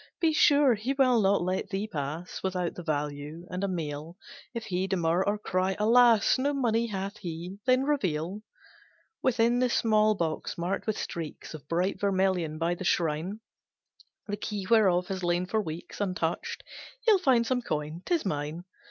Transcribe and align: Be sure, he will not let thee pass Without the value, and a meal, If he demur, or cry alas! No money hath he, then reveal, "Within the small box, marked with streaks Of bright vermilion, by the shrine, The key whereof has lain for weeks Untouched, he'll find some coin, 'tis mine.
Be 0.19 0.33
sure, 0.33 0.73
he 0.73 0.93
will 0.93 1.21
not 1.21 1.43
let 1.43 1.69
thee 1.69 1.85
pass 1.85 2.41
Without 2.41 2.73
the 2.73 2.81
value, 2.81 3.45
and 3.51 3.63
a 3.63 3.67
meal, 3.67 4.17
If 4.51 4.63
he 4.65 4.87
demur, 4.87 5.23
or 5.23 5.37
cry 5.37 5.75
alas! 5.77 6.39
No 6.39 6.53
money 6.55 6.87
hath 6.87 7.17
he, 7.19 7.59
then 7.67 7.83
reveal, 7.83 8.41
"Within 9.21 9.59
the 9.59 9.69
small 9.69 10.15
box, 10.15 10.57
marked 10.57 10.87
with 10.87 10.97
streaks 10.97 11.53
Of 11.53 11.67
bright 11.67 11.99
vermilion, 11.99 12.57
by 12.57 12.73
the 12.73 12.83
shrine, 12.83 13.41
The 14.25 14.37
key 14.37 14.65
whereof 14.67 15.05
has 15.09 15.23
lain 15.23 15.45
for 15.45 15.61
weeks 15.61 16.01
Untouched, 16.01 16.63
he'll 17.05 17.19
find 17.19 17.45
some 17.45 17.61
coin, 17.61 18.01
'tis 18.03 18.25
mine. 18.25 18.63